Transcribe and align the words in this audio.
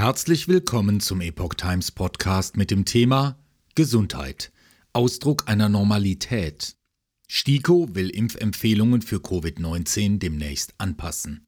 Herzlich 0.00 0.48
willkommen 0.48 1.00
zum 1.00 1.20
Epoch 1.20 1.52
Times 1.52 1.90
Podcast 1.90 2.56
mit 2.56 2.70
dem 2.70 2.86
Thema 2.86 3.38
Gesundheit, 3.74 4.50
Ausdruck 4.94 5.46
einer 5.46 5.68
Normalität. 5.68 6.74
STIKO 7.28 7.94
will 7.94 8.08
Impfempfehlungen 8.08 9.02
für 9.02 9.18
Covid-19 9.18 10.18
demnächst 10.18 10.72
anpassen. 10.78 11.44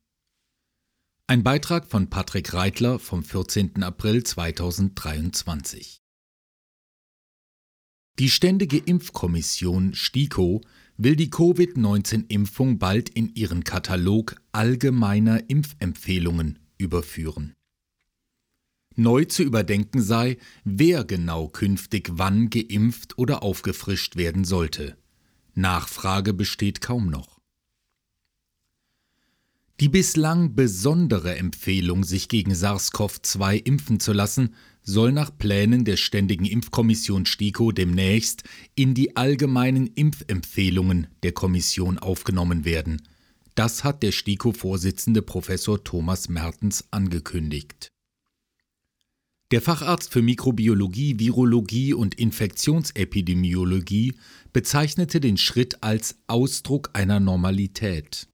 Ein 1.27 1.43
Beitrag 1.43 1.87
von 1.87 2.11
Patrick 2.11 2.53
Reitler 2.53 2.99
vom 2.99 3.25
14. 3.25 3.83
April 3.83 4.23
2023. 4.23 6.03
Die 8.19 8.29
Ständige 8.29 8.77
Impfkommission 8.77 9.95
STIKO 9.95 10.61
will 10.99 11.17
die 11.17 11.31
Covid-19-Impfung 11.31 12.79
bald 12.79 13.09
in 13.09 13.35
ihren 13.35 13.65
Katalog 13.65 14.37
allgemeiner 14.53 15.49
Impfempfehlungen 15.49 16.59
überführen. 16.77 17.55
Neu 18.97 19.25
zu 19.25 19.43
überdenken 19.43 20.03
sei, 20.03 20.39
wer 20.65 21.05
genau 21.05 21.49
künftig 21.49 22.11
wann 22.13 22.51
geimpft 22.51 23.19
oder 23.19 23.43
aufgefrischt 23.43 24.17
werden 24.17 24.45
sollte. 24.45 24.97
Nachfrage 25.55 26.35
besteht 26.35 26.81
kaum 26.81 27.09
noch. 27.09 27.41
Die 29.81 29.89
bislang 29.89 30.55
besondere 30.55 31.37
Empfehlung, 31.37 32.05
sich 32.05 32.29
gegen 32.29 32.53
SARS-CoV-2 32.53 33.67
impfen 33.67 33.99
zu 33.99 34.13
lassen, 34.13 34.55
soll 34.83 35.13
nach 35.13 35.37
Plänen 35.37 35.85
der 35.85 35.97
Ständigen 35.97 36.45
Impfkommission 36.45 37.27
STIKO 37.27 37.73
demnächst 37.73 38.45
in 38.75 38.95
die 38.95 39.17
allgemeinen 39.17 39.89
Impfempfehlungen 39.89 41.09
der 41.23 41.33
Kommission 41.33 41.99
aufgenommen 41.99 42.65
werden. 42.65 43.03
Das 43.55 43.85
hat 43.85 44.03
der 44.03 44.13
STIKO-Vorsitzende 44.13 45.23
Professor 45.23 45.83
Thomas 45.83 46.29
Mertens 46.29 46.85
angekündigt. 46.91 47.92
Der 49.53 49.61
Facharzt 49.61 50.11
für 50.11 50.23
Mikrobiologie, 50.23 51.19
Virologie 51.19 51.93
und 51.93 52.15
Infektionsepidemiologie 52.15 54.15
bezeichnete 54.55 55.21
den 55.21 55.37
Schritt 55.37 55.83
als 55.83 56.17
Ausdruck 56.27 56.89
einer 56.95 57.21
Normalität. 57.21 58.31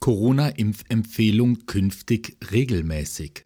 Corona-Impfempfehlung 0.00 1.66
künftig 1.66 2.38
regelmäßig. 2.50 3.44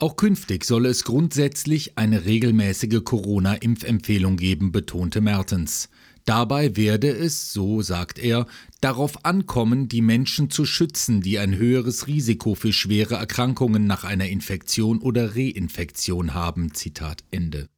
Auch 0.00 0.16
künftig 0.16 0.64
solle 0.64 0.88
es 0.88 1.04
grundsätzlich 1.04 1.96
eine 1.96 2.24
regelmäßige 2.24 3.04
Corona-Impfempfehlung 3.04 4.38
geben, 4.38 4.72
betonte 4.72 5.20
Mertens. 5.20 5.88
Dabei 6.24 6.76
werde 6.76 7.10
es, 7.10 7.52
so 7.52 7.82
sagt 7.82 8.18
er, 8.18 8.46
darauf 8.80 9.24
ankommen, 9.24 9.88
die 9.88 10.02
Menschen 10.02 10.50
zu 10.50 10.64
schützen, 10.64 11.20
die 11.20 11.38
ein 11.38 11.56
höheres 11.56 12.06
Risiko 12.06 12.54
für 12.54 12.72
schwere 12.72 13.16
Erkrankungen 13.16 13.86
nach 13.86 14.04
einer 14.04 14.28
Infektion 14.28 15.00
oder 15.00 15.34
Reinfektion 15.34 16.34
haben. 16.34 16.74
Zitat 16.74 17.24
Ende. 17.30 17.68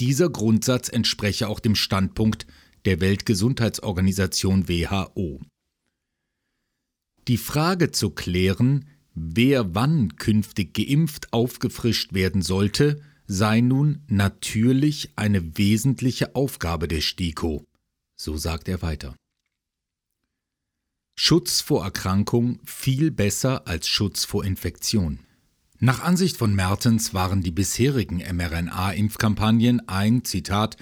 Dieser 0.00 0.28
Grundsatz 0.28 0.90
entspreche 0.90 1.48
auch 1.48 1.60
dem 1.60 1.74
Standpunkt 1.74 2.46
der 2.84 3.00
Weltgesundheitsorganisation 3.00 4.68
WHO. 4.68 5.40
Die 7.26 7.38
Frage 7.38 7.90
zu 7.90 8.10
klären, 8.10 8.84
wer 9.14 9.74
wann 9.74 10.16
künftig 10.16 10.74
geimpft 10.74 11.32
aufgefrischt 11.32 12.12
werden 12.12 12.42
sollte, 12.42 13.00
sei 13.26 13.60
nun 13.60 14.04
natürlich 14.08 15.12
eine 15.16 15.58
wesentliche 15.58 16.34
Aufgabe 16.34 16.88
der 16.88 17.00
STIKO, 17.00 17.64
so 18.16 18.36
sagt 18.36 18.68
er 18.68 18.82
weiter. 18.82 19.16
Schutz 21.18 21.60
vor 21.60 21.82
Erkrankung 21.82 22.60
viel 22.64 23.10
besser 23.10 23.66
als 23.66 23.88
Schutz 23.88 24.24
vor 24.24 24.44
Infektion. 24.44 25.20
Nach 25.78 26.00
Ansicht 26.02 26.36
von 26.36 26.54
Mertens 26.54 27.14
waren 27.14 27.42
die 27.42 27.50
bisherigen 27.50 28.18
mRNA-Impfkampagnen 28.18 29.88
ein, 29.88 30.24
Zitat, 30.24 30.76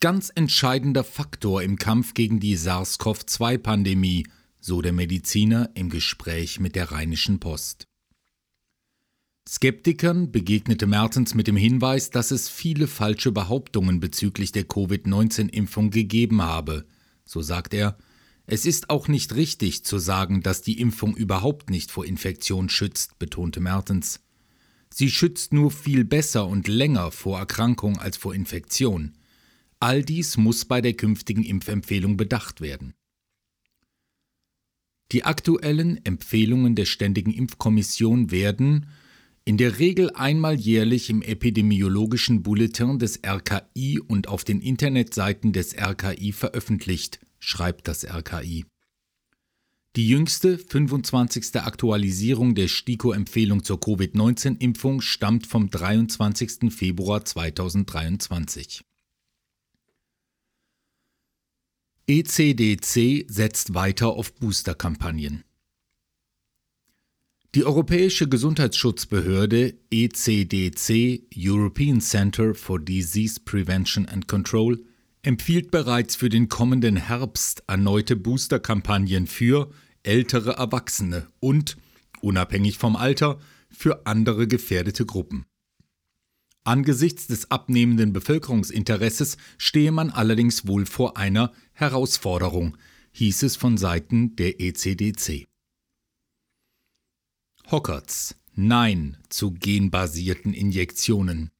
ganz 0.00 0.30
entscheidender 0.34 1.04
Faktor 1.04 1.62
im 1.62 1.78
Kampf 1.78 2.14
gegen 2.14 2.40
die 2.40 2.56
SARS-CoV-2-Pandemie, 2.56 4.26
so 4.60 4.82
der 4.82 4.92
Mediziner 4.92 5.70
im 5.74 5.90
Gespräch 5.90 6.60
mit 6.60 6.74
der 6.76 6.92
Rheinischen 6.92 7.40
Post. 7.40 7.86
Skeptikern 9.48 10.32
begegnete 10.32 10.88
Mertens 10.88 11.34
mit 11.34 11.46
dem 11.46 11.56
Hinweis, 11.56 12.10
dass 12.10 12.32
es 12.32 12.48
viele 12.48 12.88
falsche 12.88 13.30
Behauptungen 13.30 14.00
bezüglich 14.00 14.50
der 14.50 14.64
Covid-19-Impfung 14.64 15.90
gegeben 15.90 16.42
habe. 16.42 16.84
So 17.24 17.42
sagt 17.42 17.72
er, 17.72 17.96
es 18.46 18.66
ist 18.66 18.90
auch 18.90 19.06
nicht 19.06 19.34
richtig 19.36 19.84
zu 19.84 19.98
sagen, 19.98 20.42
dass 20.42 20.62
die 20.62 20.80
Impfung 20.80 21.16
überhaupt 21.16 21.70
nicht 21.70 21.92
vor 21.92 22.04
Infektion 22.04 22.68
schützt, 22.68 23.20
betonte 23.20 23.60
Mertens. 23.60 24.20
Sie 24.92 25.10
schützt 25.10 25.52
nur 25.52 25.70
viel 25.70 26.04
besser 26.04 26.46
und 26.46 26.66
länger 26.66 27.12
vor 27.12 27.38
Erkrankung 27.38 27.98
als 27.98 28.16
vor 28.16 28.34
Infektion. 28.34 29.12
All 29.78 30.02
dies 30.02 30.36
muss 30.36 30.64
bei 30.64 30.80
der 30.80 30.94
künftigen 30.94 31.44
Impfempfehlung 31.44 32.16
bedacht 32.16 32.60
werden. 32.60 32.94
Die 35.12 35.24
aktuellen 35.24 36.04
Empfehlungen 36.04 36.74
der 36.74 36.84
Ständigen 36.84 37.32
Impfkommission 37.32 38.32
werden, 38.32 38.86
in 39.46 39.56
der 39.58 39.78
Regel 39.78 40.10
einmal 40.10 40.56
jährlich 40.56 41.08
im 41.08 41.22
epidemiologischen 41.22 42.42
Bulletin 42.42 42.98
des 42.98 43.20
RKI 43.24 44.00
und 44.00 44.26
auf 44.26 44.42
den 44.42 44.60
Internetseiten 44.60 45.52
des 45.52 45.76
RKI 45.78 46.32
veröffentlicht, 46.32 47.20
schreibt 47.38 47.86
das 47.86 48.04
RKI. 48.04 48.66
Die 49.94 50.08
jüngste 50.08 50.58
25. 50.58 51.54
Aktualisierung 51.60 52.56
der 52.56 52.66
STIKO-Empfehlung 52.66 53.62
zur 53.62 53.78
Covid-19-Impfung 53.78 55.00
stammt 55.00 55.46
vom 55.46 55.70
23. 55.70 56.74
Februar 56.74 57.24
2023. 57.24 58.82
ECDC 62.08 63.26
setzt 63.28 63.74
weiter 63.74 64.08
auf 64.08 64.34
Booster-Kampagnen. 64.34 65.44
Die 67.56 67.64
Europäische 67.64 68.28
Gesundheitsschutzbehörde 68.28 69.78
ECDC 69.90 71.22
European 71.34 72.02
Centre 72.02 72.52
for 72.52 72.78
Disease 72.78 73.40
Prevention 73.42 74.06
and 74.06 74.28
Control 74.28 74.84
empfiehlt 75.22 75.70
bereits 75.70 76.16
für 76.16 76.28
den 76.28 76.50
kommenden 76.50 76.96
Herbst 76.96 77.64
erneute 77.66 78.14
Boosterkampagnen 78.14 79.26
für 79.26 79.70
ältere 80.02 80.58
Erwachsene 80.58 81.28
und, 81.40 81.78
unabhängig 82.20 82.76
vom 82.76 82.94
Alter, 82.94 83.38
für 83.70 84.04
andere 84.04 84.46
gefährdete 84.46 85.06
Gruppen. 85.06 85.46
Angesichts 86.62 87.26
des 87.26 87.50
abnehmenden 87.50 88.12
Bevölkerungsinteresses 88.12 89.38
stehe 89.56 89.92
man 89.92 90.10
allerdings 90.10 90.66
wohl 90.66 90.84
vor 90.84 91.16
einer 91.16 91.52
Herausforderung, 91.72 92.76
hieß 93.12 93.44
es 93.44 93.56
von 93.56 93.78
Seiten 93.78 94.36
der 94.36 94.60
ECDC. 94.60 95.46
Hockerts 97.68 98.36
Nein 98.54 99.16
zu 99.28 99.50
genbasierten 99.50 100.54
Injektionen. 100.54 101.50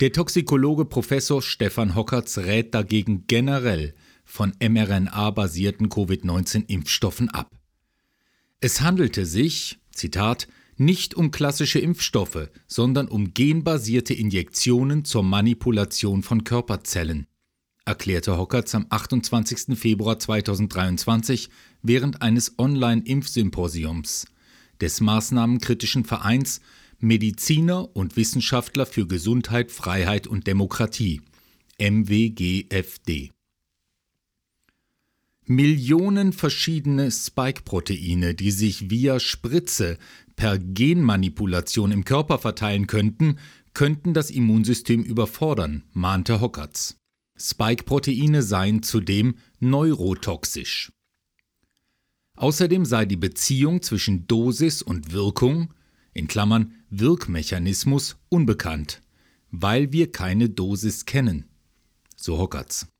Der 0.00 0.12
Toxikologe 0.12 0.86
Professor 0.86 1.42
Stefan 1.42 1.94
Hockerts 1.94 2.38
rät 2.38 2.74
dagegen 2.74 3.26
generell 3.26 3.94
von 4.24 4.54
mRNA-basierten 4.66 5.90
Covid-19-Impfstoffen 5.90 7.28
ab. 7.28 7.54
Es 8.60 8.80
handelte 8.80 9.26
sich, 9.26 9.78
Zitat, 9.90 10.48
nicht 10.78 11.14
um 11.14 11.30
klassische 11.30 11.78
Impfstoffe, 11.78 12.48
sondern 12.66 13.08
um 13.08 13.34
genbasierte 13.34 14.14
Injektionen 14.14 15.04
zur 15.04 15.22
Manipulation 15.22 16.22
von 16.22 16.44
Körperzellen 16.44 17.26
erklärte 17.84 18.38
Hockerts 18.38 18.74
am 18.74 18.86
28. 18.88 19.78
Februar 19.78 20.18
2023 20.18 21.48
während 21.82 22.22
eines 22.22 22.58
Online-Impfsymposiums 22.58 24.26
des 24.80 25.00
maßnahmenkritischen 25.00 26.04
Vereins 26.04 26.60
Mediziner 26.98 27.94
und 27.96 28.16
Wissenschaftler 28.16 28.86
für 28.86 29.06
Gesundheit, 29.06 29.72
Freiheit 29.72 30.26
und 30.28 30.46
Demokratie 30.46 31.20
MWGFD. 31.80 33.32
Millionen 35.44 36.32
verschiedene 36.32 37.10
Spike-Proteine, 37.10 38.34
die 38.34 38.52
sich 38.52 38.90
via 38.90 39.18
Spritze 39.18 39.98
per 40.36 40.58
Genmanipulation 40.58 41.90
im 41.90 42.04
Körper 42.04 42.38
verteilen 42.38 42.86
könnten, 42.86 43.38
könnten 43.74 44.14
das 44.14 44.30
Immunsystem 44.30 45.02
überfordern, 45.02 45.82
mahnte 45.92 46.40
Hockerts. 46.40 47.01
Spike-Proteine 47.42 48.42
seien 48.42 48.84
zudem 48.84 49.34
neurotoxisch. 49.58 50.92
Außerdem 52.36 52.84
sei 52.84 53.04
die 53.04 53.16
Beziehung 53.16 53.82
zwischen 53.82 54.28
Dosis 54.28 54.80
und 54.80 55.12
Wirkung 55.12 55.74
in 56.14 56.28
Klammern 56.28 56.74
Wirkmechanismus 56.88 58.16
unbekannt, 58.28 59.00
weil 59.50 59.92
wir 59.92 60.12
keine 60.12 60.50
Dosis 60.50 61.04
kennen, 61.04 61.48
so 62.16 62.38
Hockerts. 62.38 62.91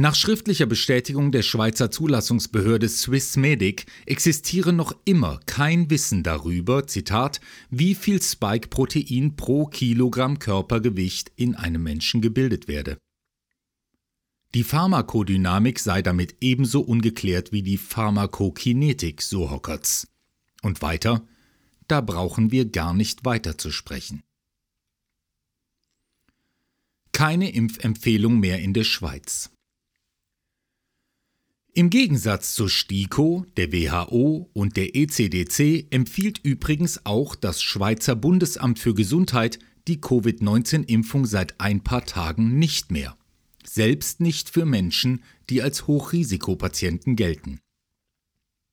Nach 0.00 0.14
schriftlicher 0.14 0.66
Bestätigung 0.66 1.32
der 1.32 1.42
Schweizer 1.42 1.90
Zulassungsbehörde 1.90 2.88
Swissmedic 2.88 3.86
existiere 4.06 4.72
noch 4.72 4.94
immer 5.04 5.40
kein 5.44 5.90
Wissen 5.90 6.22
darüber, 6.22 6.86
Zitat, 6.86 7.40
wie 7.68 7.96
viel 7.96 8.22
Spike-Protein 8.22 9.34
pro 9.34 9.66
Kilogramm 9.66 10.38
Körpergewicht 10.38 11.32
in 11.34 11.56
einem 11.56 11.82
Menschen 11.82 12.20
gebildet 12.20 12.68
werde. 12.68 12.96
Die 14.54 14.62
Pharmakodynamik 14.62 15.80
sei 15.80 16.00
damit 16.00 16.36
ebenso 16.40 16.80
ungeklärt 16.80 17.50
wie 17.50 17.64
die 17.64 17.76
Pharmakokinetik, 17.76 19.20
so 19.20 19.50
Hockerts. 19.50 20.06
Und 20.62 20.80
weiter, 20.80 21.26
da 21.88 22.00
brauchen 22.02 22.52
wir 22.52 22.66
gar 22.66 22.94
nicht 22.94 23.24
weiter 23.24 23.58
zu 23.58 23.72
sprechen. 23.72 24.22
Keine 27.10 27.50
Impfempfehlung 27.50 28.38
mehr 28.38 28.60
in 28.60 28.74
der 28.74 28.84
Schweiz. 28.84 29.50
Im 31.78 31.90
Gegensatz 31.90 32.54
zur 32.54 32.68
STIKO, 32.68 33.46
der 33.56 33.72
WHO 33.72 34.50
und 34.52 34.76
der 34.76 34.96
ECDC 34.96 35.86
empfiehlt 35.90 36.40
übrigens 36.42 37.06
auch 37.06 37.36
das 37.36 37.62
Schweizer 37.62 38.16
Bundesamt 38.16 38.80
für 38.80 38.94
Gesundheit 38.94 39.60
die 39.86 40.00
Covid-19-Impfung 40.00 41.24
seit 41.24 41.60
ein 41.60 41.84
paar 41.84 42.04
Tagen 42.04 42.58
nicht 42.58 42.90
mehr. 42.90 43.16
Selbst 43.64 44.18
nicht 44.18 44.50
für 44.50 44.66
Menschen, 44.66 45.22
die 45.50 45.62
als 45.62 45.86
Hochrisikopatienten 45.86 47.14
gelten. 47.14 47.60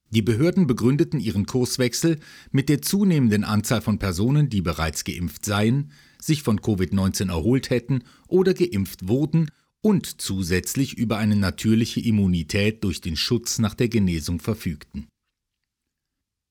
Die 0.09 0.23
Behörden 0.23 0.65
begründeten 0.65 1.19
ihren 1.19 1.45
Kurswechsel 1.45 2.19
mit 2.49 2.69
der 2.69 2.81
zunehmenden 2.81 3.43
Anzahl 3.43 3.81
von 3.81 3.99
Personen, 3.99 4.49
die 4.49 4.63
bereits 4.63 5.03
geimpft 5.03 5.45
seien, 5.45 5.91
sich 6.19 6.41
von 6.41 6.59
Covid-19 6.59 7.29
erholt 7.29 7.69
hätten 7.69 8.03
oder 8.27 8.55
geimpft 8.55 9.07
wurden 9.07 9.51
und 9.85 10.19
zusätzlich 10.19 10.97
über 10.97 11.19
eine 11.19 11.35
natürliche 11.35 11.99
Immunität 11.99 12.83
durch 12.83 13.01
den 13.01 13.15
Schutz 13.15 13.59
nach 13.59 13.75
der 13.75 13.87
Genesung 13.87 14.39
verfügten. 14.39 15.07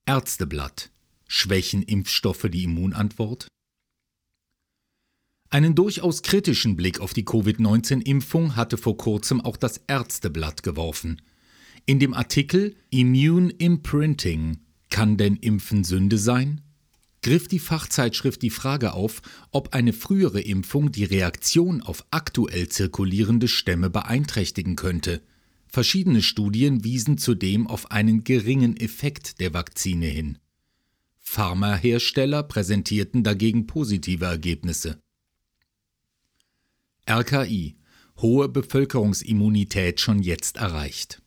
Ärzteblatt 0.07 0.89
Schwächen 1.27 1.83
Impfstoffe 1.83 2.47
die 2.49 2.63
Immunantwort? 2.63 3.49
Einen 5.49 5.75
durchaus 5.75 6.21
kritischen 6.21 6.77
Blick 6.77 7.01
auf 7.01 7.13
die 7.13 7.25
Covid-19-Impfung 7.25 8.55
hatte 8.55 8.77
vor 8.77 8.95
kurzem 8.95 9.41
auch 9.41 9.57
das 9.57 9.81
Ärzteblatt 9.87 10.63
geworfen. 10.63 11.21
In 11.85 11.99
dem 11.99 12.13
Artikel 12.13 12.77
Immune 12.89 13.49
Imprinting 13.49 14.61
Kann 14.89 15.17
denn 15.17 15.35
Impfen 15.35 15.83
Sünde 15.83 16.17
sein? 16.17 16.61
Griff 17.25 17.47
die 17.47 17.57
Fachzeitschrift 17.57 18.43
die 18.43 18.51
Frage 18.51 18.93
auf, 18.93 19.23
ob 19.49 19.73
eine 19.73 19.93
frühere 19.93 20.41
Impfung 20.41 20.91
die 20.91 21.05
Reaktion 21.05 21.81
auf 21.81 22.05
aktuell 22.11 22.69
zirkulierende 22.69 23.47
Stämme 23.47 23.89
beeinträchtigen 23.89 24.75
könnte. 24.75 25.23
Verschiedene 25.67 26.21
Studien 26.21 26.83
wiesen 26.83 27.17
zudem 27.17 27.65
auf 27.65 27.89
einen 27.89 28.23
geringen 28.23 28.77
Effekt 28.77 29.39
der 29.39 29.55
Vakzine 29.55 30.05
hin. 30.05 30.37
Pharmahersteller 31.19 32.43
präsentierten 32.43 33.23
dagegen 33.23 33.65
positive 33.65 34.25
Ergebnisse. 34.25 34.99
RKI 37.09 37.75
hohe 38.21 38.49
Bevölkerungsimmunität 38.49 39.99
schon 39.99 40.19
jetzt 40.19 40.57
erreicht. 40.57 41.23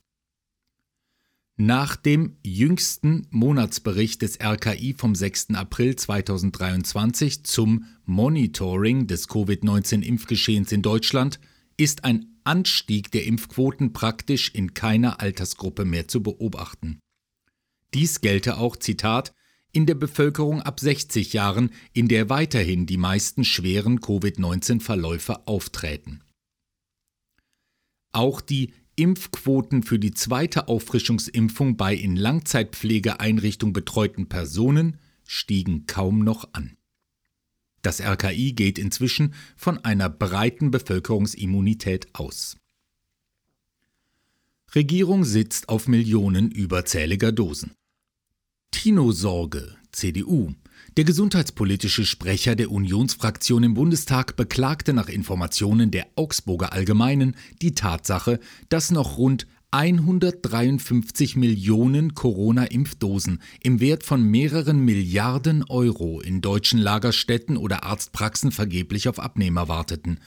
Nach 1.61 1.97
dem 1.97 2.37
jüngsten 2.45 3.27
Monatsbericht 3.31 4.23
des 4.23 4.39
RKI 4.41 4.95
vom 4.97 5.17
6. 5.17 5.55
April 5.55 5.97
2023 5.97 7.43
zum 7.43 7.85
Monitoring 8.05 9.09
des 9.09 9.27
Covid-19-Impfgeschehens 9.27 10.71
in 10.71 10.83
Deutschland 10.83 11.41
ist 11.77 12.05
ein 12.05 12.39
Anstieg 12.45 13.11
der 13.11 13.25
Impfquoten 13.25 13.93
praktisch 13.93 14.55
in 14.55 14.73
keiner 14.73 15.21
Altersgruppe 15.21 15.85
mehr 15.85 16.07
zu 16.07 16.23
beobachten. 16.23 17.01
Dies 17.93 18.21
gelte 18.21 18.59
auch, 18.59 18.77
Zitat, 18.77 19.35
in 19.73 19.85
der 19.85 19.97
Bevölkerung 19.97 20.63
ab 20.63 20.79
60 20.79 21.33
Jahren, 21.33 21.73
in 21.93 22.07
der 22.07 22.31
weiterhin 22.31 22.87
die 22.87 22.99
meisten 22.99 23.43
schweren 23.43 24.01
Covid-19-Verläufe 24.01 25.49
auftreten. 25.49 26.23
Auch 28.13 28.41
die 28.41 28.75
Impfquoten 28.99 29.85
für 29.85 29.99
die 29.99 30.13
zweite 30.13 30.67
Auffrischungsimpfung 30.67 31.77
bei 31.77 31.95
in 31.95 32.17
Langzeitpflegeeinrichtungen 32.17 33.73
betreuten 33.73 34.29
Personen 34.29 34.99
stiegen 35.25 35.87
kaum 35.87 36.25
noch 36.25 36.53
an. 36.53 36.77
Das 37.83 38.01
RKI 38.01 38.55
geht 38.55 38.79
inzwischen 38.79 39.35
von 39.57 39.79
einer 39.85 40.11
breiten 40.11 40.73
Bevölkerungsimmunität 40.73 42.09
aus. 42.13 42.57
Regierung 44.75 45.25
sitzt 45.25 45.69
auf 45.69 45.87
Millionen 45.87 46.51
überzähliger 46.51 47.31
Dosen. 47.31 47.75
Tino 48.73 49.13
Sorge, 49.13 49.77
CDU, 49.93 50.53
der 50.97 51.05
gesundheitspolitische 51.05 52.05
Sprecher 52.05 52.57
der 52.57 52.71
Unionsfraktion 52.71 53.63
im 53.63 53.75
Bundestag 53.75 54.37
beklagte 54.37 54.93
nach 54.93 55.09
Informationen 55.09 55.91
der 55.91 56.07
Augsburger 56.17 56.73
Allgemeinen 56.73 57.37
die 57.63 57.75
Tatsache, 57.75 58.41
dass 58.69 58.91
noch 58.91 59.19
rund 59.19 59.47
153 59.71 61.37
Millionen 61.37 62.15
Corona-Impfdosen 62.15 63.43
im 63.63 63.81
Wert 63.81 64.03
von 64.03 64.23
mehreren 64.23 64.81
Milliarden 64.81 65.63
Euro 65.65 66.21
in 66.21 66.41
deutschen 66.41 66.79
Lagerstätten 66.79 67.59
oder 67.59 67.85
Arztpraxen 67.85 68.51
vergeblich 68.51 69.09
auf 69.09 69.19
Abnehmer 69.19 69.69
warteten. 69.69 70.21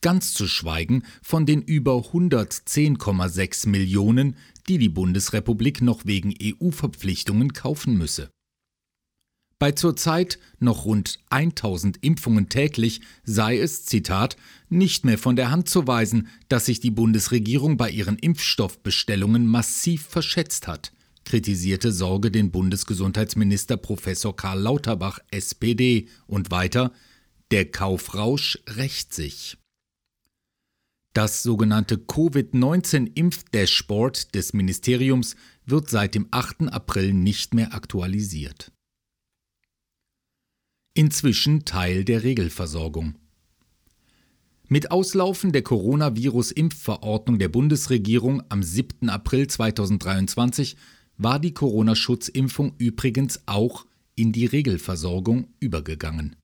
Ganz 0.00 0.32
zu 0.32 0.48
schweigen 0.48 1.02
von 1.22 1.46
den 1.46 1.60
über 1.60 1.94
110,6 1.96 3.68
Millionen, 3.68 4.36
die 4.66 4.78
die 4.78 4.88
Bundesrepublik 4.88 5.82
noch 5.82 6.06
wegen 6.06 6.34
EU-Verpflichtungen 6.42 7.52
kaufen 7.52 7.98
müsse. 7.98 8.30
Bei 9.58 9.72
zurzeit 9.72 10.38
noch 10.58 10.84
rund 10.84 11.18
1000 11.30 11.96
Impfungen 12.02 12.50
täglich 12.50 13.00
sei 13.24 13.58
es, 13.58 13.86
Zitat, 13.86 14.36
nicht 14.68 15.06
mehr 15.06 15.16
von 15.16 15.34
der 15.34 15.50
Hand 15.50 15.70
zu 15.70 15.86
weisen, 15.86 16.28
dass 16.50 16.66
sich 16.66 16.80
die 16.80 16.90
Bundesregierung 16.90 17.78
bei 17.78 17.88
ihren 17.88 18.18
Impfstoffbestellungen 18.18 19.46
massiv 19.46 20.04
verschätzt 20.04 20.68
hat, 20.68 20.92
kritisierte 21.24 21.90
Sorge 21.90 22.30
den 22.30 22.50
Bundesgesundheitsminister 22.50 23.78
Professor 23.78 24.36
Karl 24.36 24.60
Lauterbach, 24.60 25.20
SPD, 25.30 26.08
und 26.26 26.50
weiter, 26.50 26.92
der 27.50 27.70
Kaufrausch 27.70 28.58
rächt 28.68 29.14
sich. 29.14 29.56
Das 31.14 31.42
sogenannte 31.42 31.96
Covid-19-Impfdashboard 31.96 34.34
des 34.34 34.52
Ministeriums 34.52 35.34
wird 35.64 35.88
seit 35.88 36.14
dem 36.14 36.28
8. 36.30 36.70
April 36.70 37.14
nicht 37.14 37.54
mehr 37.54 37.72
aktualisiert 37.72 38.70
inzwischen 40.96 41.64
Teil 41.64 42.04
der 42.04 42.22
Regelversorgung. 42.22 43.16
Mit 44.66 44.90
Auslaufen 44.90 45.52
der 45.52 45.62
Coronavirus-Impfverordnung 45.62 47.38
der 47.38 47.48
Bundesregierung 47.48 48.42
am 48.48 48.62
7. 48.62 49.10
April 49.10 49.46
2023 49.46 50.76
war 51.18 51.38
die 51.38 51.52
Corona-Schutzimpfung 51.52 52.74
übrigens 52.78 53.42
auch 53.46 53.86
in 54.16 54.32
die 54.32 54.46
Regelversorgung 54.46 55.48
übergegangen. 55.60 56.34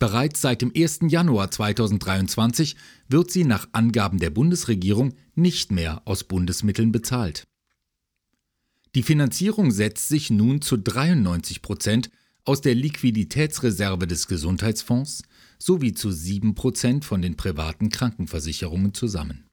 Bereits 0.00 0.40
seit 0.40 0.60
dem 0.60 0.72
1. 0.76 1.00
Januar 1.06 1.52
2023 1.52 2.76
wird 3.08 3.30
sie 3.30 3.44
nach 3.44 3.68
Angaben 3.72 4.18
der 4.18 4.30
Bundesregierung 4.30 5.14
nicht 5.36 5.70
mehr 5.70 6.02
aus 6.04 6.24
Bundesmitteln 6.24 6.90
bezahlt. 6.90 7.44
Die 8.96 9.04
Finanzierung 9.04 9.70
setzt 9.70 10.08
sich 10.08 10.30
nun 10.30 10.60
zu 10.60 10.76
93 10.76 11.62
Prozent 11.62 12.10
aus 12.44 12.60
der 12.60 12.74
Liquiditätsreserve 12.74 14.06
des 14.06 14.26
Gesundheitsfonds 14.26 15.22
sowie 15.58 15.94
zu 15.94 16.10
7% 16.10 17.02
von 17.02 17.22
den 17.22 17.36
privaten 17.36 17.88
Krankenversicherungen 17.88 18.92
zusammen. 18.92 19.46